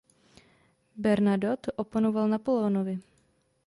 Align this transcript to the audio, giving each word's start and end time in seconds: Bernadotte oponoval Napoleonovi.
Bernadotte 1.03 1.73
oponoval 1.77 2.27
Napoleonovi. 2.29 2.99